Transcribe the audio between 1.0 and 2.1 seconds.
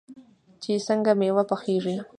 میوه پخیږي.